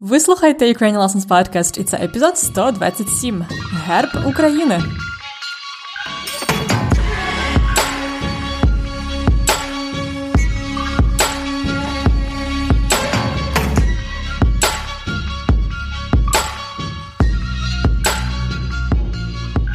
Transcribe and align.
Ви 0.00 0.20
слухаєте 0.20 0.72
Ukrainian 0.72 0.98
Lessons 0.98 1.28
Podcast 1.28 1.80
і 1.80 1.84
це 1.84 1.96
епізод 1.96 2.38
127 2.38 3.44
Герб 3.86 4.08
України. 4.28 4.80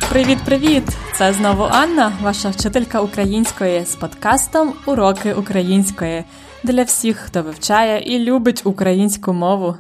Привіт-привіт! 0.09 0.83
Це 1.17 1.33
знову 1.33 1.63
Анна, 1.63 2.11
ваша 2.21 2.49
вчителька 2.49 3.01
української 3.01 3.85
з 3.85 3.95
подкастом 3.95 4.73
Уроки 4.85 5.33
української 5.33 6.23
для 6.63 6.83
всіх, 6.83 7.17
хто 7.17 7.43
вивчає 7.43 8.15
і 8.15 8.19
любить 8.19 8.61
українську 8.65 9.33
мову. 9.33 9.75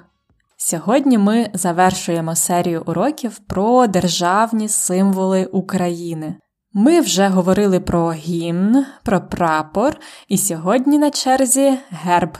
Сьогодні 0.65 1.17
ми 1.17 1.49
завершуємо 1.53 2.35
серію 2.35 2.83
уроків 2.85 3.39
про 3.39 3.87
державні 3.87 4.69
символи 4.69 5.45
України. 5.45 6.35
Ми 6.73 7.01
вже 7.01 7.27
говорили 7.27 7.79
про 7.79 8.11
гімн, 8.11 8.85
про 9.03 9.21
прапор, 9.21 9.97
і 10.27 10.37
сьогодні 10.37 10.97
на 10.97 11.11
черзі 11.11 11.77
герб. 11.89 12.37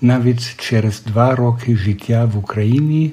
навіть 0.00 0.56
через 0.56 1.02
два 1.02 1.36
роки 1.36 1.76
життя 1.76 2.24
в 2.24 2.38
Україні 2.38 3.12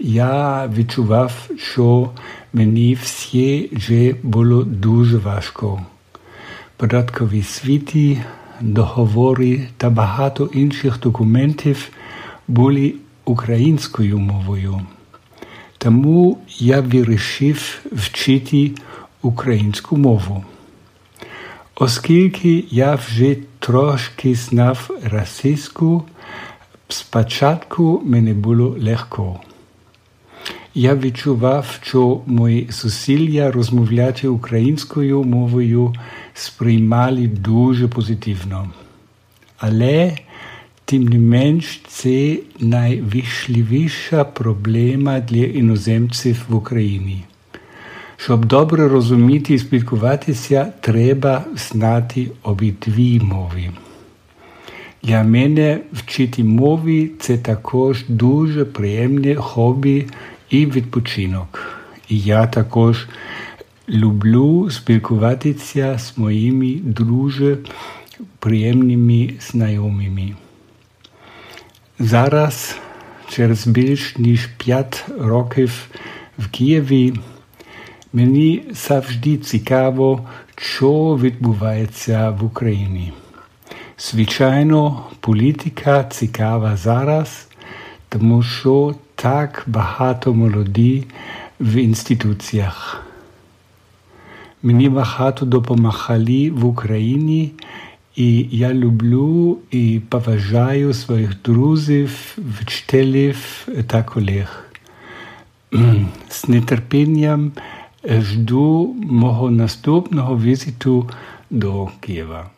я 0.00 0.66
відчував, 0.76 1.48
що 1.56 2.10
мені 2.52 2.94
все 2.94 3.68
вже 3.72 4.14
було 4.22 4.62
дуже 4.62 5.18
важко. 5.18 5.82
Податкові 6.76 7.42
світи, 7.42 8.24
договори 8.60 9.68
та 9.76 9.90
багато 9.90 10.50
інших 10.52 11.00
документів 11.00 11.88
були 12.48 12.94
українською 13.24 14.18
мовою. 14.18 14.80
Тому 15.78 16.38
я 16.58 16.80
вирішив 16.80 17.80
вчити 17.92 18.72
українську 19.22 19.96
мову. 19.96 20.44
Оскільки 21.74 22.64
я 22.70 22.94
вже 22.94 23.36
трошки 23.58 24.34
знав 24.34 24.90
російську, 25.04 26.02
спочатку 26.88 28.02
мені 28.04 28.32
було 28.32 28.76
легко. 28.80 29.40
Я 30.75 30.95
відчував, 30.95 31.79
що 31.81 32.21
мої 32.25 32.67
зусилля 32.71 33.51
розмовляти 33.51 34.27
українською 34.27 35.23
мовою 35.23 35.93
сприймали 36.33 37.27
дуже 37.27 37.87
позитивно. 37.87 38.69
Але, 39.57 40.17
тим 40.85 41.03
не 41.03 41.19
менш, 41.19 41.81
це 41.87 42.37
найважливіша 42.59 44.23
проблема 44.23 45.19
для 45.19 45.45
іноземців 45.45 46.45
в 46.49 46.55
Україні. 46.55 47.23
Щоб 48.17 48.45
добре 48.45 48.87
розуміти 48.87 49.53
і 49.53 49.59
спілкуватися, 49.59 50.73
треба 50.81 51.43
знати 51.55 52.31
обидві 52.43 53.19
мови. 53.19 53.69
Для 55.03 55.23
мене 55.23 55.79
вчити 55.93 56.43
мови 56.43 57.09
це 57.19 57.37
також 57.37 58.05
дуже 58.07 58.65
приємне 58.65 59.35
хобі 59.35 60.05
і 60.49 60.65
відпочинок. 60.65 61.79
І 62.09 62.19
я 62.19 62.47
також 62.47 63.07
люблю 63.89 64.69
спілкуватися 64.69 65.99
з 65.99 66.17
моїми 66.17 66.75
дуже 66.83 67.57
приємними 68.39 69.33
знайомими. 69.39 70.35
Зараз, 71.99 72.75
через 73.29 73.67
більш 73.67 74.17
ніж 74.17 74.45
5 74.45 75.05
років 75.19 75.89
в 76.37 76.49
Києві, 76.49 77.13
мені 78.13 78.63
завжди 78.71 79.37
цікаво, 79.37 80.27
що 80.55 81.19
відбувається 81.21 82.29
в 82.29 82.43
Україні. 82.43 83.13
Звичайно, 83.99 85.03
політика 85.19 86.03
цікава 86.03 86.77
зараз, 86.77 87.47
тому 88.09 88.43
що 88.43 88.95
так 89.22 89.62
багато 89.66 90.34
молоді 90.34 91.04
в 91.60 91.76
інституціях. 91.76 93.04
Мені 94.62 94.88
багато 94.88 95.46
допомагали 95.46 96.50
в 96.50 96.64
Україні, 96.64 97.52
і 98.16 98.48
я 98.50 98.74
люблю 98.74 99.58
і 99.70 100.00
поважаю 100.08 100.94
своїх 100.94 101.42
друзів, 101.42 102.36
вчителів 102.60 103.68
та 103.86 104.02
колег. 104.02 104.64
З 106.28 106.48
нетерпінням 106.48 107.52
жду 108.08 108.96
мого 109.02 109.50
наступного 109.50 110.38
візиту 110.38 111.10
до 111.50 111.88
Києва. 112.00 112.50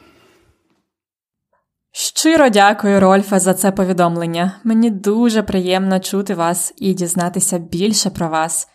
Щиро 1.95 2.49
дякую, 2.49 3.01
Рольфе, 3.01 3.41
за 3.41 3.55
це 3.55 3.73
повідомлення. 3.73 4.53
Мені 4.65 4.91
дуже 4.91 5.43
приємно 5.43 6.01
чути 6.01 6.35
вас 6.35 6.75
і 6.77 6.95
дізнатися 6.95 7.59
більше 7.59 8.11
про 8.11 8.29
вас. 8.29 8.69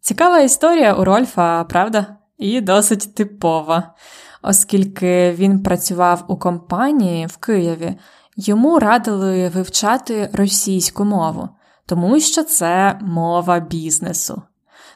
Цікава 0.00 0.38
історія 0.38 0.94
у 0.94 1.04
Рольфа, 1.04 1.64
правда? 1.64 2.06
І 2.38 2.60
досить 2.60 3.14
типова, 3.14 3.94
оскільки 4.42 5.32
він 5.32 5.62
працював 5.62 6.24
у 6.28 6.36
компанії 6.36 7.26
в 7.26 7.36
Києві, 7.36 7.98
йому 8.36 8.78
радили 8.78 9.48
вивчати 9.48 10.30
російську 10.32 11.04
мову, 11.04 11.48
тому 11.86 12.20
що 12.20 12.44
це 12.44 12.98
мова 13.02 13.60
бізнесу. 13.60 14.42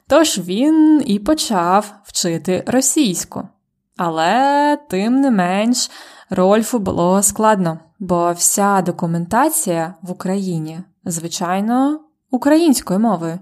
Тож 0.09 0.39
він 0.39 1.03
і 1.07 1.19
почав 1.19 1.93
вчити 2.05 2.65
російську. 2.67 3.49
Але, 3.97 4.79
тим 4.91 5.21
не 5.21 5.31
менш, 5.31 5.91
Рольфу 6.35 6.79
було 6.79 7.23
складно, 7.23 7.79
бо 7.99 8.33
вся 8.33 8.83
документація 8.83 9.95
в 10.03 10.11
Україні, 10.11 10.81
звичайно, 11.05 12.01
українською 12.31 13.01
мовою. 13.01 13.39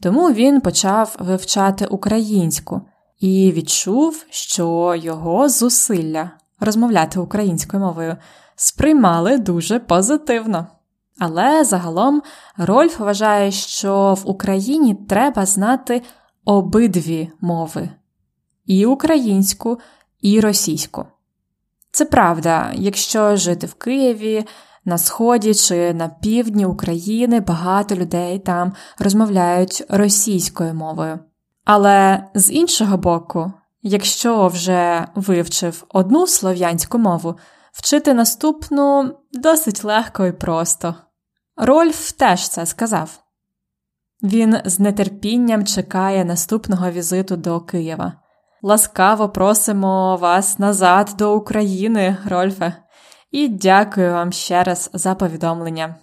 Тому 0.00 0.32
він 0.32 0.60
почав 0.60 1.16
вивчати 1.18 1.86
українську 1.86 2.80
і 3.20 3.52
відчув, 3.52 4.26
що 4.30 4.94
його 4.94 5.48
зусилля 5.48 6.30
розмовляти 6.60 7.20
українською 7.20 7.82
мовою 7.82 8.16
сприймали 8.56 9.38
дуже 9.38 9.78
позитивно. 9.78 10.66
Але 11.18 11.64
загалом 11.64 12.22
Рольф 12.56 12.98
вважає, 13.00 13.50
що 13.50 14.14
в 14.14 14.30
Україні 14.30 14.94
треба 14.94 15.46
знати 15.46 16.02
обидві 16.44 17.30
мови 17.40 17.88
і 18.66 18.86
українську, 18.86 19.78
і 20.20 20.40
російську. 20.40 21.06
Це 21.92 22.04
правда, 22.04 22.70
якщо 22.74 23.36
жити 23.36 23.66
в 23.66 23.74
Києві, 23.74 24.44
на 24.84 24.98
сході 24.98 25.54
чи 25.54 25.94
на 25.94 26.08
півдні 26.08 26.66
України 26.66 27.40
багато 27.40 27.94
людей 27.94 28.38
там 28.38 28.72
розмовляють 28.98 29.84
російською 29.88 30.74
мовою. 30.74 31.18
Але 31.64 32.24
з 32.34 32.52
іншого 32.52 32.96
боку, 32.96 33.52
якщо 33.82 34.46
вже 34.48 35.06
вивчив 35.14 35.84
одну 35.88 36.26
слов'янську 36.26 36.98
мову, 36.98 37.34
вчити 37.72 38.14
наступну 38.14 39.18
досить 39.32 39.84
легко 39.84 40.26
і 40.26 40.32
просто. 40.32 40.94
Рольф 41.56 42.12
теж 42.12 42.48
це 42.48 42.66
сказав. 42.66 43.18
Він 44.22 44.58
з 44.64 44.92
нетерпінням 44.92 45.66
чекає 45.66 46.24
наступного 46.24 46.90
візиту 46.90 47.36
до 47.36 47.60
Києва. 47.60 48.21
Ласкаво 48.62 49.28
просимо 49.28 50.16
вас 50.16 50.58
назад 50.58 51.14
до 51.18 51.36
України, 51.36 52.16
Рольфе, 52.24 52.74
і 53.30 53.48
дякую 53.48 54.12
вам 54.12 54.32
ще 54.32 54.62
раз 54.62 54.90
за 54.92 55.14
повідомлення. 55.14 55.94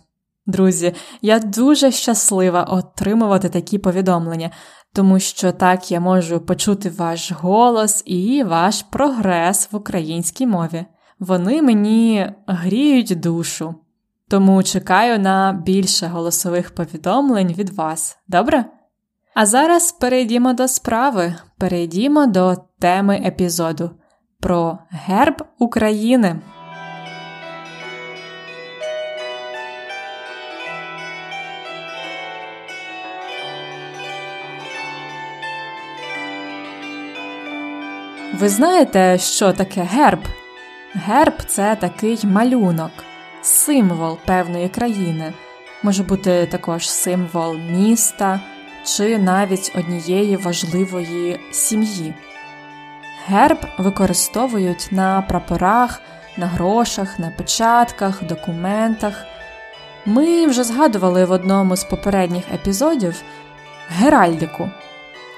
Друзі, 0.45 0.94
я 1.21 1.39
дуже 1.39 1.91
щаслива 1.91 2.63
отримувати 2.63 3.50
такі 3.50 3.77
повідомлення, 3.77 4.51
тому 4.94 5.19
що 5.19 5.51
так 5.51 5.91
я 5.91 6.00
можу 6.00 6.39
почути 6.39 6.89
ваш 6.89 7.31
голос 7.31 8.03
і 8.06 8.44
ваш 8.44 8.81
прогрес 8.81 9.71
в 9.71 9.75
українській 9.75 10.47
мові. 10.47 10.85
Вони 11.19 11.61
мені 11.61 12.31
гріють 12.47 13.19
душу, 13.19 13.75
тому 14.29 14.63
чекаю 14.63 15.19
на 15.19 15.61
більше 15.65 16.07
голосових 16.07 16.75
повідомлень 16.75 17.53
від 17.53 17.69
вас, 17.69 18.17
добре? 18.27 18.65
А 19.41 19.45
зараз 19.45 19.91
перейдімо 19.91 20.53
до 20.53 20.68
справи, 20.68 21.36
перейдімо 21.57 22.25
до 22.25 22.56
теми 22.80 23.21
епізоду 23.25 23.91
про 24.39 24.77
герб 24.89 25.44
України. 25.59 26.36
Ви 38.39 38.50
знаєте, 38.50 39.18
що 39.18 39.53
таке 39.53 39.81
герб? 39.81 40.19
Герб 40.94 41.33
це 41.47 41.75
такий 41.75 42.19
малюнок, 42.24 42.92
символ 43.42 44.18
певної 44.25 44.69
країни, 44.69 45.33
може 45.83 46.03
бути 46.03 46.45
також 46.51 46.89
символ 46.89 47.56
міста 47.57 48.39
чи 48.86 49.18
навіть 49.18 49.72
однієї 49.76 50.38
важливої 50.38 51.40
сім'ї. 51.52 52.14
Герб 53.28 53.58
використовують 53.78 54.88
на 54.92 55.22
прапорах, 55.22 56.02
на 56.38 56.48
грошах, 56.48 57.20
на 57.20 57.30
печатках, 57.30 58.24
документах. 58.24 59.26
Ми 60.06 60.48
вже 60.48 60.64
згадували 60.64 61.26
в 61.26 61.31
одному 61.31 61.76
з 61.76 61.84
попередніх 61.84 62.44
епізодів 62.54 63.22
геральдику. 63.90 64.70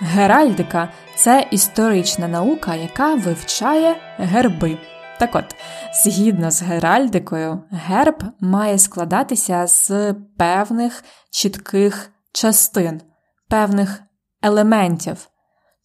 Геральдика 0.02 0.90
це 1.16 1.48
історична 1.52 2.28
наука, 2.28 2.76
яка 2.76 3.16
вивчає 3.16 3.96
герби. 4.18 4.78
Так 5.20 5.36
от, 5.36 5.56
згідно 6.04 6.52
з 6.52 6.62
геральдикою, 6.62 7.64
герб 7.72 8.24
має 8.40 8.78
складатися 8.78 9.68
з 9.68 10.14
певних 10.38 11.04
чітких 11.32 12.12
частин, 12.32 13.02
певних 13.52 14.04
елементів. 14.42 15.28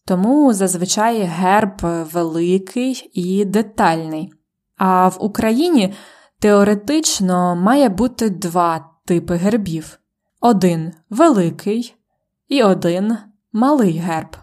Тому 0.05 0.53
зазвичай 0.53 1.21
герб 1.21 1.81
великий 2.13 3.09
і 3.13 3.45
детальний. 3.45 4.33
А 4.77 5.07
в 5.07 5.17
Україні 5.19 5.93
теоретично 6.39 7.55
має 7.55 7.89
бути 7.89 8.29
два 8.29 8.89
типи 9.05 9.35
гербів: 9.35 9.99
один 10.41 10.93
великий 11.09 11.95
і 12.47 12.63
один 12.63 13.17
малий 13.53 13.97
герб. 13.97 14.37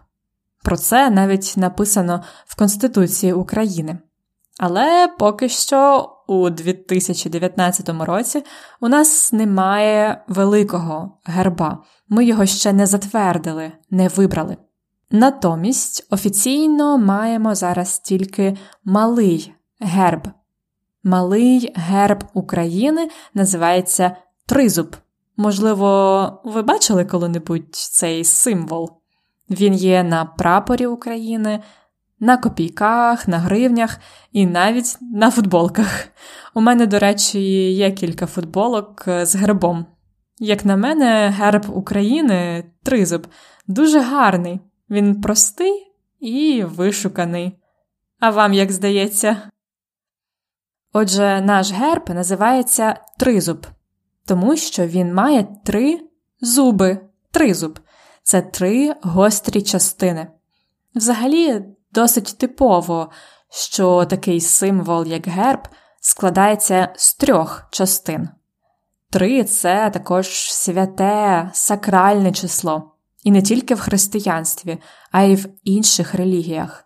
Про 0.65 0.77
це 0.77 1.11
навіть 1.11 1.55
написано 1.57 2.23
в 2.47 2.59
Конституції 2.59 3.33
України. 3.33 3.99
Але 4.59 5.09
поки 5.19 5.49
що 5.49 6.11
у 6.27 6.51
2019 6.51 7.89
році 7.89 8.45
у 8.81 8.89
нас 8.89 9.33
немає 9.33 10.25
великого 10.29 11.19
герба, 11.25 11.83
ми 12.09 12.25
його 12.25 12.47
ще 12.47 12.73
не 12.73 12.87
затвердили, 12.87 13.73
не 13.91 14.09
вибрали. 14.09 14.57
Натомість 15.11 16.07
офіційно 16.11 16.99
маємо 16.99 17.55
зараз 17.55 17.99
тільки 17.99 18.57
малий 18.85 19.55
герб. 19.81 20.29
Малий 21.05 21.73
герб 21.77 22.25
України 22.35 23.09
називається 23.35 24.17
Тризуб. 24.47 24.97
Можливо, 25.37 26.43
ви 26.45 26.63
бачили 26.63 27.05
коли-небудь 27.05 27.75
цей 27.75 28.25
символ? 28.25 28.91
Він 29.51 29.75
є 29.75 30.03
на 30.03 30.25
прапорі 30.25 30.87
України, 30.87 31.63
на 32.21 32.37
копійках, 32.37 33.29
на 33.29 33.39
гривнях 33.39 33.99
і 34.33 34.47
навіть 34.47 34.99
на 35.01 35.31
футболках. 35.31 36.09
У 36.55 36.61
мене, 36.61 36.87
до 36.87 36.99
речі, 36.99 37.41
є 37.73 37.93
кілька 37.93 38.27
футболок 38.27 39.05
з 39.07 39.37
гербом. 39.37 39.87
Як 40.39 40.65
на 40.65 40.77
мене, 40.77 41.35
герб 41.39 41.65
України 41.69 42.65
тризуб 42.83 43.27
дуже 43.67 44.01
гарний, 44.01 44.61
він 44.91 45.21
простий 45.21 45.93
і 46.21 46.65
вишуканий. 46.65 47.59
А 48.21 48.31
вам 48.31 48.53
як 48.55 48.73
здається? 48.73 49.37
Отже, 50.93 51.41
наш 51.41 51.73
герб 51.73 52.11
називається 52.11 53.01
тризуб, 53.19 53.67
тому 54.27 54.57
що 54.57 54.87
він 54.87 55.15
має 55.15 55.47
три 55.65 56.01
зуби, 56.41 56.99
тризуб 57.31 57.79
це 58.23 58.43
три 58.43 58.95
гострі 59.03 59.63
частини. 59.63 60.27
Взагалі, 60.95 61.65
досить 61.95 62.39
типово, 62.39 63.11
що 63.51 64.05
такий 64.05 64.41
символ, 64.41 65.07
як 65.07 65.27
герб, 65.29 65.69
складається 66.01 66.93
з 66.97 67.15
трьох 67.15 67.63
частин. 67.71 68.29
Три 69.11 69.45
це 69.45 69.91
також 69.91 70.53
святе, 70.53 71.51
сакральне 71.53 72.33
число, 72.33 72.93
і 73.23 73.31
не 73.31 73.43
тільки 73.43 73.75
в 73.75 73.81
християнстві, 73.81 74.79
а 75.11 75.23
й 75.23 75.35
в 75.35 75.49
інших 75.65 76.15
релігіях. 76.15 76.85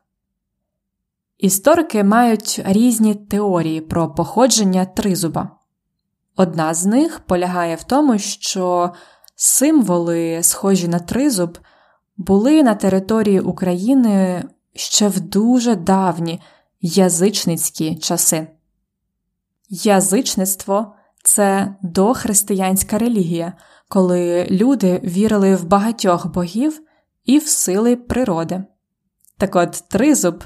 Історики 1.39 2.05
мають 2.05 2.63
різні 2.65 3.15
теорії 3.15 3.81
про 3.81 4.15
походження 4.15 4.85
тризуба. 4.85 5.51
Одна 6.37 6.75
з 6.75 6.87
них 6.87 7.21
полягає 7.21 7.77
в 7.77 7.83
тому, 7.83 8.19
що 8.19 8.93
Символи, 9.41 10.43
схожі 10.43 10.89
на 10.89 10.99
тризуб, 10.99 11.59
були 12.17 12.63
на 12.63 12.75
території 12.75 13.41
України 13.41 14.45
ще 14.79 15.09
в 15.09 15.21
дуже 15.21 15.77
давні 15.77 16.41
язичницькі 16.81 17.97
часи. 17.97 18.49
Язичництво 19.69 20.95
це 21.25 21.75
дохристиянська 21.83 22.99
релігія, 22.99 23.53
коли 23.89 24.47
люди 24.51 25.01
вірили 25.05 25.57
в 25.57 25.65
багатьох 25.65 26.27
богів 26.33 26.81
і 27.25 27.39
в 27.39 27.47
сили 27.47 27.97
природи. 27.97 28.65
Так 29.39 29.57
от 29.57 29.85
тризуб 29.89 30.45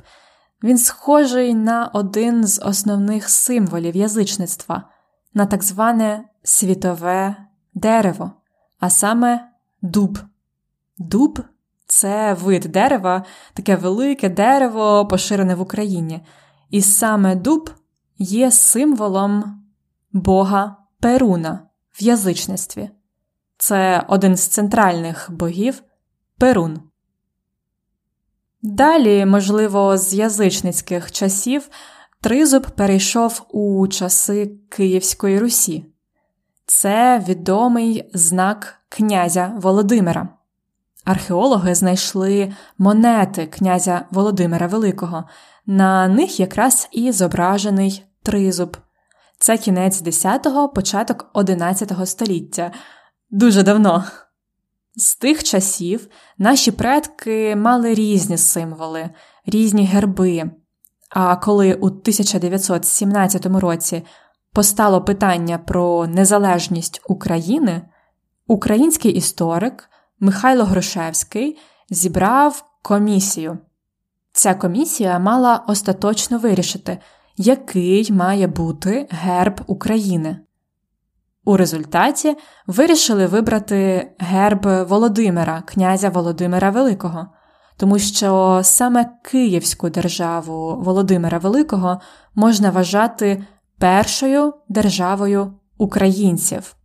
він 0.62 0.78
схожий 0.78 1.54
на 1.54 1.86
один 1.86 2.46
з 2.46 2.62
основних 2.64 3.28
символів 3.28 3.96
язичництва, 3.96 4.88
на 5.34 5.46
так 5.46 5.62
зване 5.62 6.24
світове 6.42 7.36
дерево 7.74 8.32
а 8.82 8.90
саме 8.90 9.48
дуб. 9.82 10.18
Дуб 10.98 11.40
це 11.92 12.34
вид 12.34 12.62
дерева, 12.62 13.24
таке 13.54 13.76
велике 13.76 14.28
дерево, 14.28 15.06
поширене 15.06 15.54
в 15.54 15.60
Україні. 15.60 16.20
І 16.70 16.82
саме 16.82 17.34
дуб 17.34 17.70
є 18.18 18.50
символом 18.50 19.62
Бога 20.12 20.76
Перуна 21.00 21.60
в 21.92 22.02
язичництві. 22.02 22.90
Це 23.58 24.04
один 24.08 24.36
з 24.36 24.46
центральних 24.46 25.28
богів 25.30 25.82
Перун. 26.38 26.80
Далі, 28.62 29.26
можливо, 29.26 29.98
з 29.98 30.14
язичницьких 30.14 31.12
часів 31.12 31.68
тризуб 32.20 32.70
перейшов 32.70 33.46
у 33.50 33.88
часи 33.88 34.52
Київської 34.68 35.38
Русі. 35.38 35.84
Це 36.66 37.24
відомий 37.28 38.10
знак 38.14 38.74
князя 38.88 39.52
Володимира. 39.56 40.41
Археологи 41.04 41.74
знайшли 41.74 42.54
монети 42.78 43.46
князя 43.46 44.06
Володимира 44.10 44.66
Великого. 44.66 45.24
На 45.66 46.08
них 46.08 46.40
якраз 46.40 46.88
і 46.92 47.12
зображений 47.12 48.04
тризуб. 48.22 48.76
Це 49.38 49.58
кінець 49.58 50.02
10-го, 50.02 50.68
початок 50.68 51.30
11-го 51.34 52.06
століття. 52.06 52.72
Дуже 53.30 53.62
давно. 53.62 54.04
З 54.96 55.16
тих 55.16 55.44
часів 55.44 56.08
наші 56.38 56.70
предки 56.70 57.56
мали 57.56 57.94
різні 57.94 58.38
символи, 58.38 59.10
різні 59.46 59.86
герби. 59.86 60.50
А 61.10 61.36
коли 61.36 61.74
у 61.74 61.86
1917 61.86 63.46
році 63.46 64.02
постало 64.52 65.04
питання 65.04 65.58
про 65.58 66.06
незалежність 66.06 67.02
України, 67.04 67.82
український 68.46 69.12
історик 69.12 69.88
Михайло 70.24 70.64
Грушевський 70.64 71.58
зібрав 71.90 72.64
комісію. 72.82 73.58
Ця 74.32 74.54
комісія 74.54 75.18
мала 75.18 75.64
остаточно 75.68 76.38
вирішити, 76.38 76.98
який 77.36 78.12
має 78.12 78.46
бути 78.46 79.08
герб 79.10 79.60
України. 79.66 80.36
У 81.44 81.56
результаті 81.56 82.36
вирішили 82.66 83.26
вибрати 83.26 84.10
герб 84.18 84.66
Володимира, 84.88 85.62
князя 85.66 86.08
Володимира 86.08 86.70
Великого, 86.70 87.26
тому 87.76 87.98
що 87.98 88.60
саме 88.64 89.10
Київську 89.22 89.90
державу 89.90 90.76
Володимира 90.82 91.38
Великого 91.38 92.00
можна 92.34 92.70
вважати 92.70 93.44
першою 93.78 94.54
державою 94.68 95.52
українців. 95.78 96.76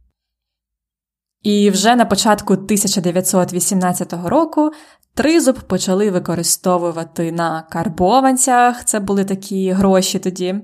І 1.44 1.70
вже 1.70 1.96
на 1.96 2.06
початку 2.06 2.54
1918 2.54 4.14
року 4.26 4.72
тризуб 5.14 5.60
почали 5.60 6.12
використовувати 6.12 7.32
на 7.32 7.62
карбованцях, 7.62 8.84
це 8.86 9.00
були 9.00 9.26
такі 9.26 9.72
гроші 9.72 10.20
тоді, 10.20 10.56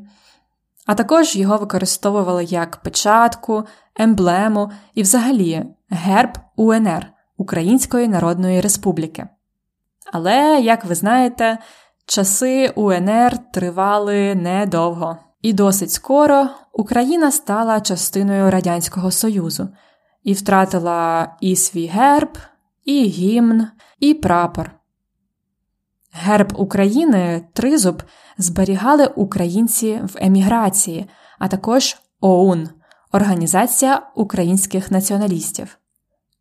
а 0.86 0.96
також 0.96 1.36
його 1.36 1.58
використовували 1.58 2.44
як 2.44 2.78
печатку, 2.78 3.64
емблему 3.96 4.72
і 4.94 5.02
взагалі 5.02 5.66
герб 5.90 6.38
УНР 6.56 7.08
Української 7.38 8.08
Народної 8.08 8.62
Республіки. 8.62 9.28
Але, 10.12 10.62
як 10.62 10.86
ви 10.86 10.96
знаєте, 10.96 11.58
часи 12.06 12.72
УНР 12.76 13.38
тривали 13.54 14.36
недовго, 14.36 15.18
і 15.42 15.54
досить 15.54 15.92
скоро 15.92 16.48
Україна 16.74 17.32
стала 17.32 17.82
частиною 17.82 18.52
Радянського 18.52 19.12
Союзу 19.12 19.70
і 20.24 20.34
втратила 20.34 21.36
і 21.42 21.56
свій 21.56 21.86
герб, 21.86 22.38
і 22.86 23.04
гімн, 23.04 23.68
і 24.00 24.14
прапор. 24.14 24.72
Герб 26.12 26.54
України 26.56 27.48
тризуб 27.54 28.04
зберігали 28.38 29.06
українці 29.06 30.02
в 30.04 30.18
еміграції, 30.22 31.10
а 31.40 31.48
також 31.48 31.98
ОУН 32.22 32.70
Організація 33.12 34.02
українських 34.16 34.92
націоналістів. 34.92 35.78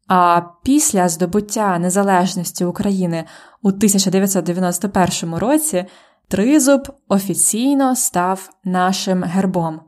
А 0.08 0.40
після 0.62 1.08
здобуття 1.08 1.78
незалежності 1.78 2.64
України 2.64 3.24
у 3.62 3.68
1991 3.68 5.34
році 5.34 5.84
тризуб 6.28 6.88
офіційно 7.08 7.96
став 7.96 8.50
нашим 8.64 9.22
гербом, 9.22 9.80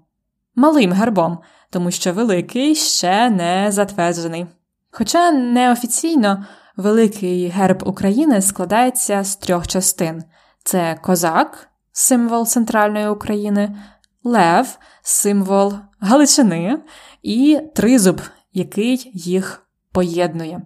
малим 0.54 0.92
гербом, 0.92 1.38
тому 1.74 1.90
що 1.90 2.12
великий 2.12 2.74
ще 2.74 3.30
не 3.30 3.66
затверджений. 3.72 4.46
Хоча 4.90 5.30
неофіційно 5.30 6.46
великий 6.76 7.48
герб 7.48 7.82
України 7.86 8.42
складається 8.42 9.24
з 9.24 9.36
трьох 9.36 9.66
частин: 9.66 10.22
це 10.64 10.98
козак, 11.02 11.68
символ 11.92 12.46
центральної 12.46 13.08
України, 13.08 13.76
лев, 14.24 14.78
символ 15.02 15.74
Галичини, 16.00 16.78
і 17.22 17.60
тризуб, 17.74 18.20
який 18.52 19.10
їх 19.14 19.66
поєднує. 19.92 20.62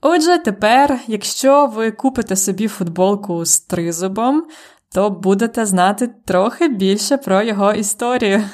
Отже, 0.00 0.38
тепер, 0.38 0.98
якщо 1.06 1.66
ви 1.66 1.90
купите 1.90 2.36
собі 2.36 2.68
футболку 2.68 3.44
з 3.44 3.60
тризубом, 3.60 4.46
то 4.94 5.10
будете 5.10 5.66
знати 5.66 6.10
трохи 6.26 6.68
більше 6.68 7.16
про 7.16 7.42
його 7.42 7.72
історію. 7.72 8.44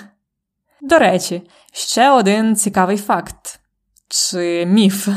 До 0.87 0.99
речі, 0.99 1.43
ще 1.73 2.11
один 2.11 2.57
цікавий 2.57 2.97
факт 2.97 3.61
чи 4.09 4.67
міф. 4.67 5.09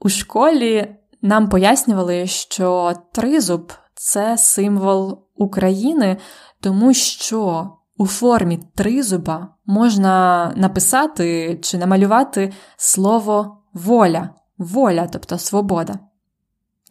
У 0.00 0.08
школі 0.08 0.94
нам 1.22 1.48
пояснювали, 1.48 2.26
що 2.26 2.92
тризуб 3.12 3.72
це 3.94 4.38
символ 4.38 5.28
України, 5.34 6.16
тому 6.60 6.94
що 6.94 7.70
у 7.96 8.06
формі 8.06 8.58
тризуба 8.74 9.48
можна 9.66 10.52
написати 10.56 11.58
чи 11.62 11.78
намалювати 11.78 12.52
слово 12.76 13.58
воля, 13.72 14.30
воля, 14.58 15.08
тобто 15.12 15.38
свобода. 15.38 15.98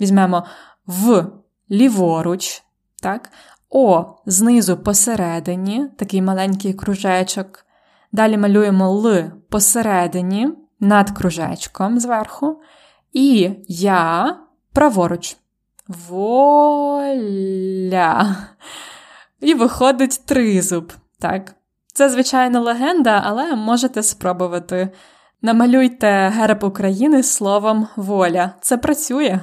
Візьмемо 0.02 0.44
в 0.88 1.26
ліворуч, 1.72 2.64
так? 3.02 3.32
О 3.70 4.06
знизу 4.26 4.78
посередині, 4.78 5.88
такий 5.98 6.22
маленький 6.22 6.74
кружечок. 6.74 7.65
Далі 8.16 8.38
малюємо 8.38 8.86
Л 8.86 9.24
посередині 9.50 10.50
над 10.80 11.12
кружечком 11.12 12.00
зверху. 12.00 12.62
І 13.14 13.50
я 13.68 14.36
праворуч. 14.74 15.38
Воля. 16.10 17.16
І 19.42 19.54
виходить 19.54 20.22
тризуб. 20.26 20.94
Так. 21.20 21.56
Це, 21.94 22.10
звичайно, 22.10 22.62
легенда, 22.62 23.22
але 23.26 23.56
можете 23.56 24.04
спробувати. 24.04 24.90
Намалюйте 25.42 26.34
герб 26.36 26.64
України 26.64 27.24
словом 27.24 27.88
воля. 27.96 28.54
Це 28.62 28.78
працює. 28.78 29.40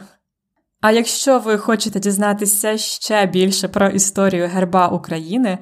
А 0.80 0.90
якщо 0.90 1.38
ви 1.38 1.58
хочете 1.58 2.00
дізнатися 2.00 2.78
ще 2.78 3.26
більше 3.26 3.68
про 3.68 3.88
історію 3.88 4.48
герба 4.48 4.88
України 4.88 5.58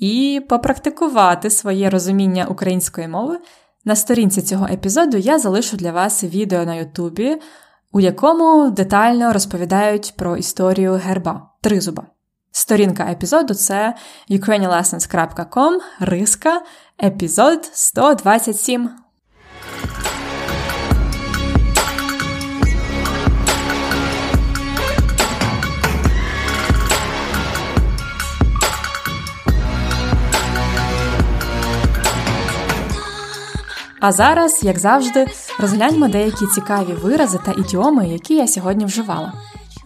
і 0.00 0.42
попрактикувати 0.48 1.50
своє 1.50 1.90
розуміння 1.90 2.46
української 2.48 3.08
мови, 3.08 3.38
на 3.84 3.96
сторінці 3.96 4.42
цього 4.42 4.66
епізоду 4.66 5.16
я 5.16 5.38
залишу 5.38 5.76
для 5.76 5.92
вас 5.92 6.24
відео 6.24 6.64
на 6.64 6.74
Ютубі, 6.74 7.40
у 7.92 8.00
якому 8.00 8.70
детально 8.70 9.32
розповідають 9.32 10.14
про 10.16 10.36
історію 10.36 10.92
герба 10.92 11.50
тризуба. 11.60 12.06
Сторінка 12.52 13.04
епізоду 13.04 13.54
це 13.54 13.94
ukrainianlessons.com, 14.30 15.78
риска, 16.00 16.62
епізод 17.04 17.70
127. 17.72 18.90
А 34.00 34.12
зараз, 34.12 34.64
як 34.64 34.78
завжди, 34.78 35.26
розгляньмо 35.58 36.08
деякі 36.08 36.46
цікаві 36.46 36.92
вирази 36.92 37.38
та 37.44 37.52
ідіоми, 37.52 38.08
які 38.08 38.34
я 38.34 38.46
сьогодні 38.46 38.84
вживала. 38.84 39.32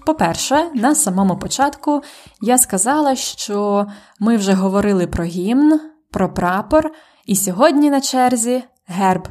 По-перше, 0.06 0.70
на 0.74 0.94
самому 0.94 1.36
початку 1.38 2.02
я 2.40 2.58
сказала, 2.58 3.16
що 3.16 3.86
ми 4.20 4.36
вже 4.36 4.52
говорили 4.52 5.06
про 5.06 5.24
гімн, 5.24 5.80
про 6.10 6.34
прапор, 6.34 6.90
і 7.26 7.36
сьогодні 7.36 7.90
на 7.90 8.00
черзі 8.00 8.64
герб. 8.86 9.28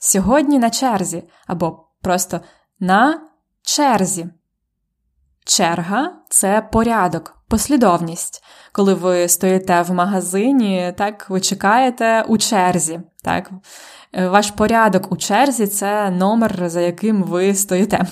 Сьогодні 0.00 0.58
на 0.58 0.70
черзі, 0.70 1.22
або 1.46 1.88
просто 2.02 2.40
на 2.80 3.20
черзі. 3.62 4.26
Черга 5.44 6.12
це 6.28 6.68
порядок, 6.72 7.37
послідовність. 7.48 8.44
Коли 8.72 8.94
ви 8.94 9.28
стоїте 9.28 9.82
в 9.82 9.92
магазині, 9.92 10.94
так 10.96 11.30
ви 11.30 11.40
чекаєте 11.40 12.22
у 12.22 12.38
черзі. 12.38 13.00
так? 13.22 13.50
Е, 14.12 14.28
ваш 14.28 14.50
порядок 14.50 15.12
у 15.12 15.16
черзі 15.16 15.66
це 15.66 16.10
номер, 16.10 16.68
за 16.68 16.80
яким 16.80 17.22
ви 17.22 17.54
стоїте. 17.54 18.06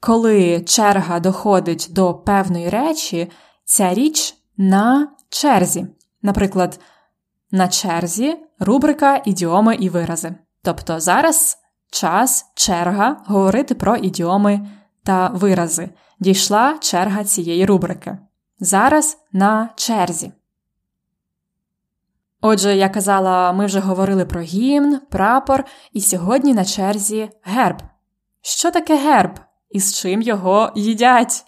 Коли 0.00 0.60
черга 0.60 1.20
доходить 1.20 1.88
до 1.90 2.14
певної 2.14 2.68
речі, 2.68 3.30
ця 3.64 3.94
річ 3.94 4.34
на 4.56 5.08
черзі. 5.28 5.86
Наприклад, 6.22 6.80
на 7.50 7.68
черзі 7.68 8.36
рубрика 8.58 9.22
ідіоми 9.24 9.74
і 9.74 9.88
вирази. 9.88 10.34
Тобто 10.62 11.00
зараз 11.00 11.58
час, 11.90 12.52
черга 12.54 13.16
говорити 13.26 13.74
про 13.74 13.96
ідіоми 13.96 14.68
та 15.04 15.28
вирази. 15.28 15.90
Дійшла 16.22 16.78
черга 16.80 17.24
цієї 17.24 17.66
рубрики. 17.66 18.18
Зараз 18.60 19.18
на 19.32 19.70
черзі. 19.76 20.32
Отже, 22.40 22.76
я 22.76 22.88
казала, 22.88 23.52
ми 23.52 23.66
вже 23.66 23.80
говорили 23.80 24.24
про 24.24 24.40
гімн, 24.40 25.00
прапор, 25.10 25.64
і 25.92 26.00
сьогодні 26.00 26.54
на 26.54 26.64
черзі 26.64 27.30
герб. 27.42 27.76
Що 28.42 28.70
таке 28.70 28.96
герб 28.96 29.40
і 29.70 29.80
з 29.80 29.94
чим 29.98 30.22
його 30.22 30.72
їдять? 30.74 31.44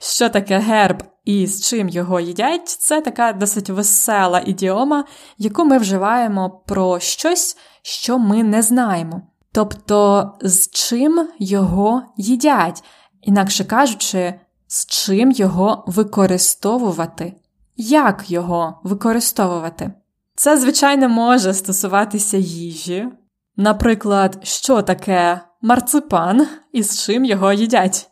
Що 0.00 0.28
таке 0.28 0.58
герб 0.58 1.02
і 1.24 1.46
з 1.46 1.68
чим 1.68 1.88
його 1.88 2.20
їдять? 2.20 2.68
Це 2.68 3.00
така 3.00 3.32
досить 3.32 3.70
весела 3.70 4.42
ідіома, 4.46 5.04
яку 5.38 5.64
ми 5.64 5.78
вживаємо 5.78 6.62
про 6.66 7.00
щось, 7.00 7.56
що 7.82 8.18
ми 8.18 8.42
не 8.42 8.62
знаємо. 8.62 9.22
Тобто, 9.52 10.32
з 10.40 10.68
чим 10.68 11.28
його 11.38 12.02
їдять, 12.16 12.84
інакше 13.24 13.64
кажучи, 13.64 14.34
з 14.66 14.86
чим 14.86 15.30
його 15.30 15.84
використовувати, 15.86 17.34
як 17.76 18.30
його 18.30 18.80
використовувати. 18.84 19.92
Це, 20.34 20.58
звичайно, 20.58 21.08
може 21.08 21.54
стосуватися 21.54 22.36
їжі. 22.36 23.08
Наприклад, 23.56 24.38
що 24.42 24.82
таке 24.82 25.40
марципан 25.62 26.46
і 26.72 26.82
з 26.82 27.04
чим 27.04 27.24
його 27.24 27.52
їдять. 27.52 28.10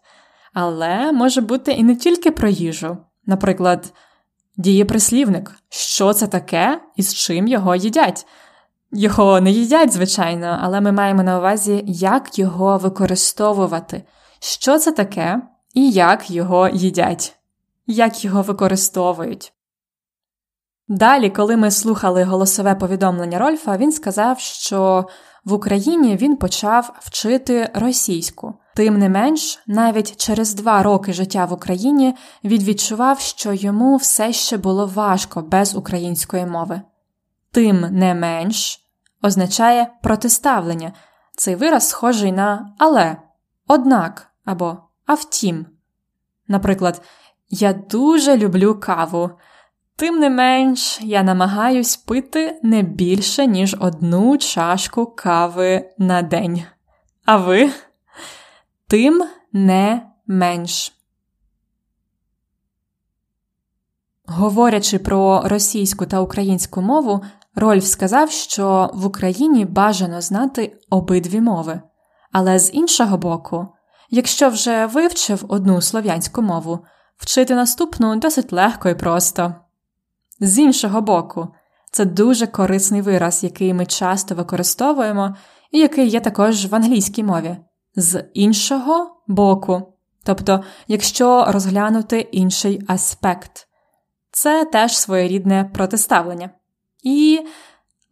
Але 0.55 1.13
може 1.13 1.41
бути 1.41 1.73
і 1.73 1.83
не 1.83 1.97
тільки 1.97 2.31
про 2.31 2.49
їжу. 2.49 2.97
Наприклад, 3.27 3.93
дієприслівник, 4.57 5.53
що 5.69 6.13
це 6.13 6.27
таке 6.27 6.81
і 6.97 7.03
з 7.03 7.15
чим 7.15 7.49
його 7.49 7.75
їдять. 7.77 8.27
Його 8.93 9.41
не 9.41 9.51
їдять, 9.51 9.93
звичайно, 9.93 10.59
але 10.63 10.81
ми 10.81 10.93
маємо 10.93 11.23
на 11.23 11.39
увазі, 11.39 11.85
як 11.87 12.39
його 12.39 12.79
використовувати, 12.79 14.03
що 14.45 14.79
це 14.79 14.93
таке 14.93 15.43
і 15.75 15.91
як 15.91 16.31
його 16.31 16.69
їдять, 16.69 17.37
як 17.87 18.25
його 18.25 18.43
використовують. 18.43 19.53
Далі, 20.89 21.31
коли 21.31 21.57
ми 21.57 21.71
слухали 21.71 22.25
голосове 22.25 22.75
повідомлення 22.75 23.39
Рольфа, 23.39 23.77
він 23.77 23.93
сказав, 23.93 24.41
що 24.41 25.07
в 25.45 25.53
Україні 25.53 26.17
він 26.17 26.37
почав 26.37 26.95
вчити 27.01 27.71
російську. 27.75 28.55
Тим 28.77 28.99
не 28.99 29.09
менш, 29.09 29.63
навіть 29.67 30.17
через 30.17 30.55
два 30.55 30.83
роки 30.83 31.13
життя 31.13 31.45
в 31.45 31.53
Україні 31.53 32.15
він 32.45 32.63
відчував, 32.63 33.21
що 33.21 33.53
йому 33.53 33.97
все 33.97 34.33
ще 34.33 34.57
було 34.57 34.87
важко 34.87 35.43
без 35.43 35.75
української 35.75 36.47
мови. 36.47 36.81
Тим 37.53 37.81
не 37.81 38.15
менш 38.15 38.81
означає 39.23 39.93
протиставлення. 40.03 40.93
Цей 41.37 41.55
вираз 41.55 41.89
схожий 41.89 42.33
на 42.33 42.75
але, 42.79 43.17
однак 43.69 44.32
або 44.45 44.79
а 45.07 45.15
втім. 45.15 45.67
Наприклад, 46.49 47.03
я 47.49 47.73
дуже 47.73 48.37
люблю 48.37 48.75
каву. 48.81 49.31
Тим 49.97 50.19
не 50.19 50.31
менш, 50.31 51.01
я 51.01 51.23
намагаюсь 51.23 51.97
пити 51.97 52.61
не 52.63 52.83
більше, 52.83 53.47
ніж 53.47 53.77
одну 53.81 54.39
чашку 54.39 55.07
кави 55.07 55.91
на 55.99 56.23
день. 56.23 56.65
А 57.25 57.37
ви? 57.37 57.71
Тим 58.89 59.25
не 59.53 60.03
менш. 60.27 60.93
Говорячи 64.27 64.99
про 64.99 65.43
російську 65.45 66.07
та 66.07 66.21
українську 66.21 66.83
мову, 66.83 67.25
Рольф 67.55 67.85
сказав, 67.85 68.31
що 68.31 68.91
в 68.95 69.07
Україні 69.07 69.65
бажано 69.65 70.21
знати 70.21 70.79
обидві 70.91 71.41
мови. 71.41 71.81
Але 72.33 72.59
з 72.59 72.75
іншого 72.75 73.19
боку, 73.19 73.69
якщо 74.13 74.49
вже 74.49 74.87
вивчив 74.87 75.45
одну 75.49 75.81
слов'янську 75.81 76.43
мову, 76.43 76.85
вчити 77.17 77.55
наступну 77.55 78.17
досить 78.17 78.53
легко 78.53 78.89
і 78.89 78.95
просто. 78.95 79.55
З 80.41 80.59
іншого 80.59 81.01
боку, 81.01 81.49
це 81.91 82.05
дуже 82.05 82.47
корисний 82.47 83.01
вираз, 83.01 83.45
який 83.45 83.75
ми 83.75 83.87
часто 83.87 84.35
використовуємо, 84.35 85.37
і 85.71 85.79
який 85.79 86.09
є 86.09 86.21
також 86.21 86.67
в 86.67 86.75
англійській 86.75 87.25
мові. 87.25 87.57
З 87.97 88.25
іншого 88.35 89.17
боку, 89.27 89.95
тобто, 90.25 90.65
якщо 90.89 91.45
розглянути 91.49 92.21
інший 92.21 92.83
аспект, 92.89 93.69
це 94.31 94.65
теж 94.65 94.97
своєрідне 94.97 95.71
протиставлення. 95.75 96.51
І 97.03 97.41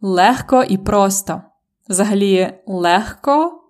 легко 0.01 0.63
і 0.63 0.77
просто. 0.77 1.41
Взагалі, 1.89 2.53
легко 2.67 3.61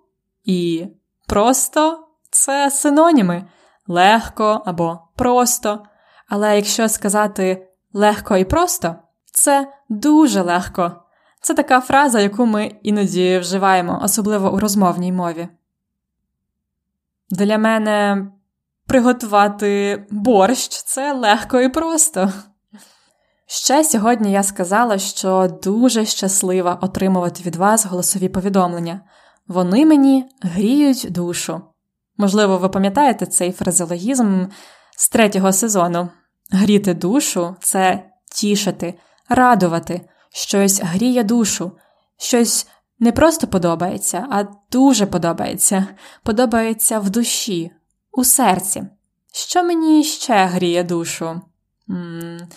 і 0.44 0.86
просто 1.26 2.01
це 2.32 2.70
синоніми 2.70 3.44
легко 3.86 4.62
або 4.66 4.98
просто. 5.16 5.82
Але 6.28 6.56
якщо 6.56 6.88
сказати 6.88 7.68
легко 7.92 8.36
і 8.36 8.44
просто, 8.44 8.96
це 9.32 9.72
дуже 9.88 10.42
легко. 10.42 10.92
Це 11.40 11.54
така 11.54 11.80
фраза, 11.80 12.20
яку 12.20 12.46
ми 12.46 12.66
іноді 12.82 13.38
вживаємо, 13.38 14.00
особливо 14.04 14.52
у 14.52 14.58
розмовній 14.58 15.12
мові. 15.12 15.48
Для 17.30 17.58
мене 17.58 18.26
приготувати 18.86 20.04
борщ 20.10 20.82
це 20.82 21.12
легко 21.12 21.60
і 21.60 21.68
просто. 21.68 22.32
Ще 23.46 23.84
сьогодні 23.84 24.32
я 24.32 24.42
сказала, 24.42 24.98
що 24.98 25.58
дуже 25.62 26.04
щаслива 26.04 26.78
отримувати 26.82 27.42
від 27.42 27.56
вас 27.56 27.86
голосові 27.86 28.28
повідомлення. 28.28 29.00
Вони 29.48 29.86
мені 29.86 30.24
гріють 30.42 31.06
душу. 31.10 31.62
Можливо, 32.22 32.58
ви 32.58 32.68
пам'ятаєте 32.68 33.26
цей 33.26 33.52
фразеологізм 33.52 34.44
з 34.96 35.08
третього 35.08 35.52
сезону. 35.52 36.08
Гріти 36.50 36.94
душу 36.94 37.56
це 37.60 38.04
тішити, 38.32 38.94
радувати, 39.28 40.00
щось 40.30 40.80
гріє 40.82 41.24
душу, 41.24 41.72
щось 42.18 42.66
не 42.98 43.12
просто 43.12 43.46
подобається, 43.46 44.26
а 44.30 44.44
дуже 44.72 45.06
подобається, 45.06 45.86
подобається 46.22 46.98
в 46.98 47.10
душі, 47.10 47.70
у 48.12 48.24
серці. 48.24 48.84
Що 49.32 49.62
мені 49.62 50.04
ще 50.04 50.44
гріє 50.44 50.84
душу? 50.84 51.40
М-м- 51.90 52.48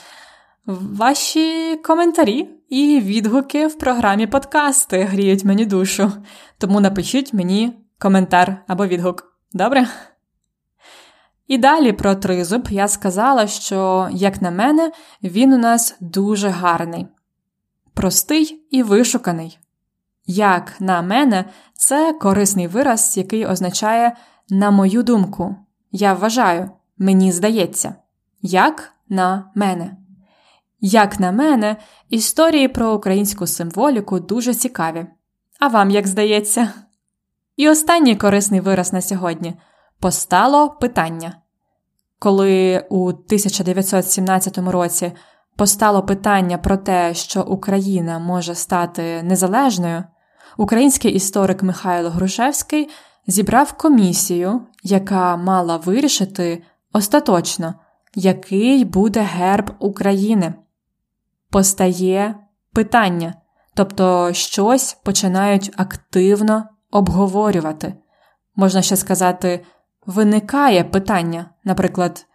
Ваші 0.97 1.75
коментарі 1.75 2.49
і 2.69 2.99
відгуки 2.99 3.67
в 3.67 3.77
програмі 3.77 4.27
подкасти 4.27 5.03
гріють 5.03 5.43
мені 5.43 5.65
душу, 5.65 6.11
тому 6.57 6.79
напишіть 6.79 7.33
мені 7.33 7.73
коментар 7.99 8.63
або 8.67 8.87
відгук. 8.87 9.34
Добре? 9.53 9.87
І 11.47 11.57
далі 11.57 11.93
про 11.93 12.15
тризуб 12.15 12.67
я 12.69 12.87
сказала, 12.87 13.47
що, 13.47 14.09
як 14.11 14.41
на 14.41 14.51
мене, 14.51 14.91
він 15.23 15.53
у 15.53 15.57
нас 15.57 15.95
дуже 15.99 16.49
гарний, 16.49 17.07
простий 17.93 18.67
і 18.71 18.83
вишуканий. 18.83 19.59
Як 20.25 20.81
на 20.81 21.01
мене, 21.01 21.45
це 21.73 22.13
корисний 22.13 22.67
вираз, 22.67 23.17
який 23.17 23.45
означає 23.45 24.15
на 24.49 24.71
мою 24.71 25.03
думку. 25.03 25.55
Я 25.91 26.13
вважаю, 26.13 26.71
мені 26.97 27.31
здається, 27.31 27.95
як 28.41 28.93
на 29.09 29.51
мене. 29.55 29.97
Як 30.81 31.19
на 31.19 31.31
мене, 31.31 31.75
історії 32.09 32.67
про 32.67 32.93
українську 32.93 33.47
символіку 33.47 34.19
дуже 34.19 34.53
цікаві. 34.53 35.05
А 35.59 35.67
вам 35.67 35.91
як 35.91 36.07
здається? 36.07 36.73
І 37.55 37.69
останній 37.69 38.15
корисний 38.15 38.59
вираз 38.59 38.93
на 38.93 39.01
сьогодні 39.01 39.53
постало 39.99 40.69
питання. 40.69 41.37
Коли 42.19 42.85
у 42.89 43.07
1917 43.07 44.57
році 44.57 45.11
постало 45.55 46.03
питання 46.03 46.57
про 46.57 46.77
те, 46.77 47.13
що 47.13 47.41
Україна 47.41 48.19
може 48.19 48.55
стати 48.55 49.23
незалежною, 49.23 50.03
український 50.57 51.11
історик 51.11 51.63
Михайло 51.63 52.09
Грушевський 52.09 52.89
зібрав 53.27 53.73
комісію, 53.73 54.61
яка 54.83 55.37
мала 55.37 55.77
вирішити 55.77 56.63
остаточно, 56.93 57.73
який 58.15 58.85
буде 58.85 59.21
герб 59.21 59.75
України 59.79 60.53
постає 61.49 62.35
питання, 62.73 63.33
тобто 63.73 64.33
щось 64.33 64.93
починають 65.03 65.73
активно 65.77 66.63
обговорювати. 66.95 67.93
Можна 68.55 68.81
ще 68.81 68.95
сказати, 68.95 69.65
виникає 70.05 70.83
питання, 70.83 71.49
наприклад, 71.63 72.25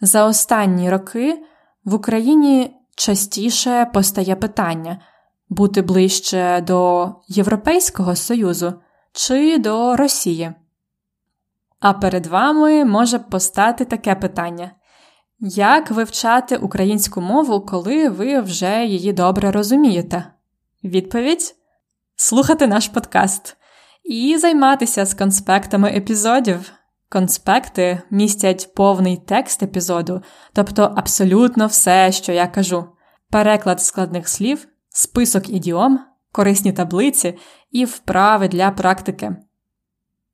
за 0.00 0.24
останні 0.24 0.90
роки 0.90 1.42
в 1.84 1.94
Україні 1.94 2.76
частіше 2.96 3.86
постає 3.94 4.36
питання 4.36 5.00
бути 5.48 5.82
ближче 5.82 6.60
до 6.60 7.08
Європейського 7.28 8.16
Союзу 8.16 8.74
чи 9.12 9.58
до 9.58 9.96
Росії. 9.96 10.52
А 11.80 11.92
перед 11.92 12.26
вами 12.26 12.84
може 12.84 13.18
постати 13.18 13.84
таке 13.84 14.14
питання: 14.14 14.70
як 15.40 15.90
вивчати 15.90 16.56
українську 16.56 17.20
мову, 17.20 17.60
коли 17.60 18.08
ви 18.08 18.40
вже 18.40 18.84
її 18.84 19.12
добре 19.12 19.50
розумієте? 19.50 20.24
Відповідь 20.84 21.54
слухати 22.16 22.66
наш 22.66 22.88
подкаст 22.88 23.56
і 24.10 24.38
займатися 24.38 25.06
з 25.06 25.14
конспектами 25.14 25.90
епізодів. 25.90 26.72
Конспекти 27.08 28.02
містять 28.10 28.74
повний 28.74 29.16
текст 29.16 29.62
епізоду, 29.62 30.22
тобто 30.52 30.94
абсолютно 30.96 31.66
все, 31.66 32.12
що 32.12 32.32
я 32.32 32.46
кажу, 32.46 32.84
переклад 33.30 33.82
складних 33.82 34.28
слів, 34.28 34.68
список 34.88 35.48
ідіом, 35.48 36.00
корисні 36.32 36.72
таблиці 36.72 37.38
і 37.70 37.84
вправи 37.84 38.48
для 38.48 38.70
практики. 38.70 39.36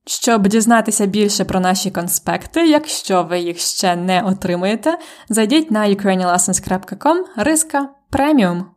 Щоб 0.07 0.49
дізнатися 0.49 1.07
більше 1.07 1.45
про 1.45 1.61
наші 1.61 1.91
конспекти, 1.91 2.67
якщо 2.67 3.23
ви 3.23 3.39
їх 3.39 3.59
ще 3.59 3.97
не 3.97 4.23
отримуєте, 4.23 4.99
зайдіть 5.29 5.71
на 5.71 5.89
ukrainianlessons.com 5.89 7.17
риска 7.37 7.89
преміум. 8.11 8.76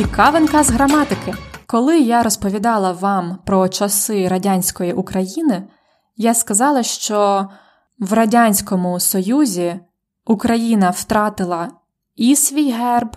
Цікавинка 0.00 0.62
з 0.64 0.70
граматики. 0.70 1.34
Коли 1.66 2.00
я 2.00 2.22
розповідала 2.22 2.92
вам 2.92 3.38
про 3.46 3.68
часи 3.68 4.28
радянської 4.28 4.92
України, 4.92 5.68
я 6.16 6.34
сказала, 6.34 6.82
що 6.82 7.48
в 7.98 8.12
Радянському 8.12 9.00
Союзі 9.00 9.80
Україна 10.26 10.90
втратила 10.90 11.68
і 12.16 12.36
свій 12.36 12.70
герб, 12.70 13.16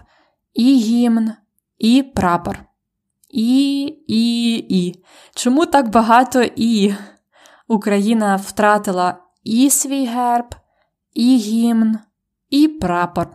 і 0.54 0.76
гімн, 0.76 1.32
і 1.78 2.04
прапор. 2.04 2.60
І, 3.30 3.84
і, 4.08 4.56
і. 4.56 5.04
Чому 5.36 5.66
так 5.66 5.90
багато 5.90 6.44
і? 6.56 6.94
Україна 7.68 8.36
втратила 8.36 9.18
і 9.44 9.70
свій 9.70 10.06
герб, 10.06 10.56
і 11.14 11.38
гімн, 11.38 12.00
і 12.50 12.68
прапор. 12.68 13.28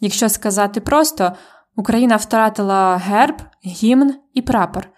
Якщо 0.00 0.28
сказати 0.28 0.80
просто, 0.80 1.32
Україна 1.76 2.16
втратила 2.16 2.96
герб, 2.96 3.42
гімн 3.66 4.14
і 4.34 4.42
прапор. 4.42 4.88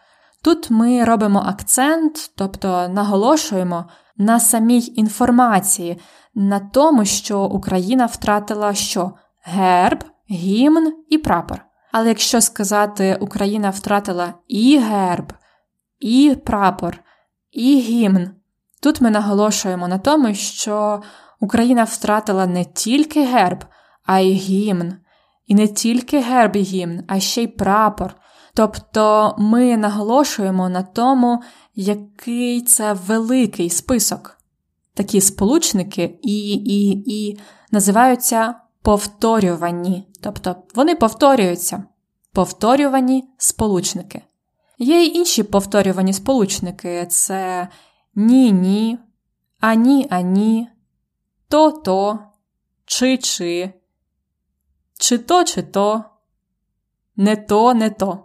Тут 0.43 0.71
ми 0.71 1.05
робимо 1.05 1.43
акцент, 1.47 2.33
тобто 2.37 2.89
наголошуємо 2.89 3.85
на 4.17 4.41
самій 4.41 4.93
інформації, 4.97 5.99
на 6.35 6.61
тому, 6.61 7.05
що 7.05 7.41
Україна 7.41 8.07
втратила 8.07 8.75
що? 8.75 9.13
Герб, 9.43 10.05
гімн 10.31 10.93
і 11.09 11.19
прапор. 11.19 11.65
Але 11.93 12.09
якщо 12.09 12.41
сказати, 12.41 13.19
Україна 13.21 13.71
втратила 13.71 14.35
і 14.49 14.79
герб, 14.79 15.33
і 16.01 16.37
прапор, 16.45 16.99
і 17.53 17.81
гімн, 17.81 18.31
тут 18.83 19.01
ми 19.01 19.11
наголошуємо 19.11 19.89
на 19.89 19.99
тому, 19.99 20.35
що 20.35 21.03
Україна 21.41 21.85
втратила 21.85 22.47
не 22.47 22.65
тільки 22.65 23.25
герб, 23.25 23.65
а 24.05 24.19
й 24.19 24.33
гімн. 24.33 24.95
І 25.47 25.55
не 25.55 25.69
тільки 25.69 26.21
герб 26.21 26.57
і 26.57 26.61
гімн, 26.61 27.05
а 27.07 27.21
ще 27.21 27.43
й 27.43 27.47
прапор. 27.47 28.15
Тобто 28.55 29.35
ми 29.39 29.77
наголошуємо 29.77 30.69
на 30.69 30.83
тому, 30.83 31.43
який 31.75 32.63
це 32.63 32.93
великий 32.93 33.71
список. 33.71 34.39
Такі 34.95 35.21
сполучники 35.21 36.19
і, 36.23 36.53
і, 36.55 37.05
і 37.07 37.39
називаються 37.71 38.55
повторювані, 38.83 40.09
тобто 40.23 40.57
вони 40.75 40.97
повторюються. 40.97 41.85
Повторювані 42.33 43.25
сполучники. 43.39 44.23
Є 44.79 45.03
й 45.03 45.17
інші 45.17 45.43
повторювані 45.43 46.13
сполучники 46.13 47.07
це 47.07 47.69
ні-ні, 48.15 48.99
ані-ані, 49.61 50.69
то-то, 51.49 52.19
чи-чи, 52.85 53.73
чи 54.99 55.19
то, 55.19 55.45
чи 55.45 55.63
то, 55.63 56.05
не 57.17 57.37
то, 57.37 57.75
не 57.75 57.91
то. 57.91 58.25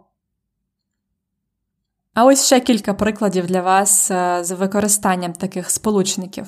А 2.13 2.25
ось 2.25 2.45
ще 2.45 2.59
кілька 2.59 2.93
прикладів 2.93 3.45
для 3.45 3.61
вас 3.61 4.11
е, 4.11 4.43
з 4.43 4.51
використанням 4.51 5.33
таких 5.33 5.69
сполучників. 5.69 6.47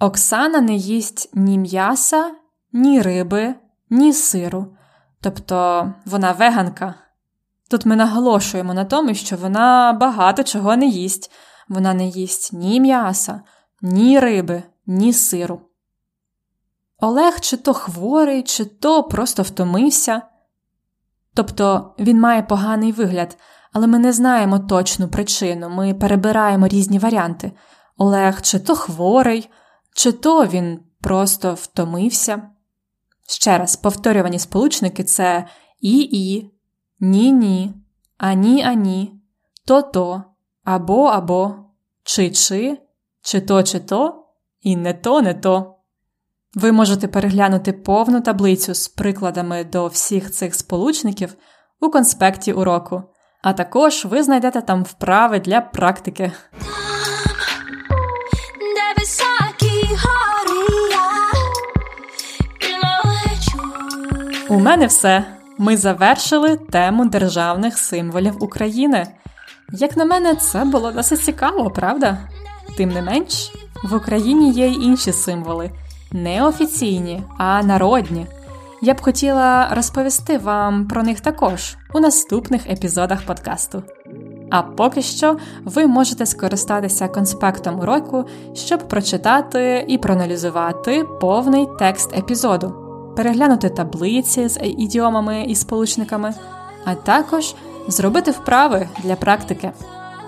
Оксана 0.00 0.60
не 0.60 0.74
їсть 0.74 1.30
ні 1.34 1.58
м'яса, 1.58 2.34
ні 2.72 3.02
риби, 3.02 3.54
ні 3.90 4.12
сиру. 4.12 4.76
Тобто 5.20 5.92
вона 6.04 6.32
веганка. 6.32 6.94
Тут 7.70 7.86
ми 7.86 7.96
наголошуємо 7.96 8.74
на 8.74 8.84
тому, 8.84 9.14
що 9.14 9.36
вона 9.36 9.92
багато 9.92 10.42
чого 10.42 10.76
не 10.76 10.86
їсть. 10.86 11.30
Вона 11.68 11.94
не 11.94 12.06
їсть 12.06 12.52
ні 12.52 12.80
м'яса, 12.80 13.40
ні 13.82 14.20
риби, 14.20 14.62
ні 14.86 15.12
сиру. 15.12 15.60
Олег 17.02 17.40
чи 17.40 17.56
то 17.56 17.74
хворий, 17.74 18.42
чи 18.42 18.64
то 18.64 19.02
просто 19.02 19.42
втомився. 19.42 20.22
Тобто 21.34 21.94
він 21.98 22.20
має 22.20 22.42
поганий 22.42 22.92
вигляд, 22.92 23.38
але 23.72 23.86
ми 23.86 23.98
не 23.98 24.12
знаємо 24.12 24.58
точну 24.58 25.08
причину, 25.08 25.68
ми 25.68 25.94
перебираємо 25.94 26.68
різні 26.68 26.98
варіанти. 26.98 27.52
Олег 27.96 28.42
чи 28.42 28.58
то 28.58 28.74
хворий, 28.74 29.50
чи 29.94 30.12
то 30.12 30.46
він 30.46 30.80
просто 31.00 31.54
втомився. 31.54 32.42
Ще 33.28 33.58
раз, 33.58 33.76
повторювані 33.76 34.38
сполучники 34.38 35.04
це 35.04 35.46
і-і, 35.80 36.50
ні-ні, 37.00 37.74
ані-ані, 38.18 39.20
то-то, 39.66 40.22
або-або, 40.64 41.54
чи-чи, 42.04 42.78
чи 43.22 43.40
то, 43.40 43.62
чи 43.62 43.80
то, 43.80 44.26
і 44.60 44.76
не 44.76 44.94
то, 44.94 45.22
не 45.22 45.34
то. 45.34 45.71
Ви 46.54 46.72
можете 46.72 47.08
переглянути 47.08 47.72
повну 47.72 48.20
таблицю 48.20 48.74
з 48.74 48.88
прикладами 48.88 49.64
до 49.64 49.86
всіх 49.86 50.30
цих 50.30 50.54
сполучників 50.54 51.34
у 51.80 51.90
конспекті 51.90 52.52
уроку, 52.52 53.02
а 53.42 53.52
також 53.52 54.04
ви 54.04 54.22
знайдете 54.22 54.60
там 54.62 54.82
вправи 54.82 55.40
для 55.40 55.60
практики. 55.60 56.32
У 64.48 64.58
мене 64.58 64.86
все. 64.86 65.24
Ми 65.58 65.76
завершили 65.76 66.56
тему 66.56 67.04
державних 67.04 67.78
символів 67.78 68.42
України. 68.44 69.06
Як 69.72 69.96
на 69.96 70.04
мене, 70.04 70.34
це 70.34 70.64
було 70.64 70.92
досить 70.92 71.22
цікаво, 71.22 71.70
правда? 71.70 72.18
Тим 72.76 72.88
не 72.88 73.02
менш, 73.02 73.52
в 73.84 73.94
Україні 73.94 74.52
є 74.52 74.66
й 74.66 74.84
інші 74.84 75.12
символи 75.12 75.70
не 76.12 76.46
офіційні, 76.46 77.22
а 77.38 77.62
народні. 77.62 78.26
Я 78.82 78.94
б 78.94 79.00
хотіла 79.00 79.68
розповісти 79.70 80.38
вам 80.38 80.88
про 80.88 81.02
них 81.02 81.20
також 81.20 81.76
у 81.94 82.00
наступних 82.00 82.70
епізодах 82.70 83.26
подкасту. 83.26 83.82
А 84.50 84.62
поки 84.62 85.02
що 85.02 85.36
ви 85.64 85.86
можете 85.86 86.26
скористатися 86.26 87.08
конспектом 87.08 87.80
уроку, 87.80 88.24
щоб 88.54 88.88
прочитати 88.88 89.84
і 89.88 89.98
проаналізувати 89.98 91.04
повний 91.20 91.68
текст 91.78 92.16
епізоду, 92.16 92.74
переглянути 93.16 93.68
таблиці 93.68 94.48
з 94.48 94.60
ідіомами 94.62 95.44
і 95.48 95.54
сполучниками, 95.54 96.34
а 96.84 96.94
також 96.94 97.54
зробити 97.88 98.30
вправи 98.30 98.88
для 99.02 99.16
практики. 99.16 99.72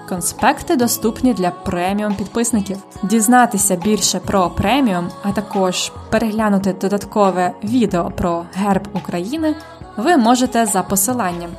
Конспекти 0.08 0.76
доступні 0.76 1.34
для 1.34 1.50
преміум 1.50 2.14
підписників. 2.14 2.76
Дізнатися 3.02 3.76
більше 3.76 4.20
про 4.20 4.50
преміум, 4.50 5.10
а 5.22 5.32
також 5.32 5.92
переглянути 6.10 6.72
додаткове 6.72 7.54
відео 7.64 8.10
про 8.10 8.46
герб 8.54 8.88
України 8.92 9.54
ви 9.96 10.16
можете 10.16 10.66
за 10.66 10.82
посиланням 10.82 11.50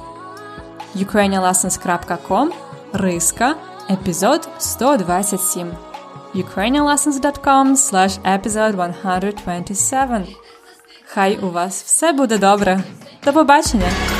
ukrainianlessons.com 0.96 2.48
риска 2.94 3.56
епізод 3.90 4.50
127 4.58 5.72
ukrainianlessons.com 6.36 7.76
slash 7.76 8.20
episode 8.24 8.94
127 9.04 10.26
Хай 11.08 11.38
у 11.38 11.50
вас 11.50 11.84
все 11.84 12.14
буде 12.14 12.38
добре. 12.38 12.84
До 13.26 13.34
побачення! 13.34 14.15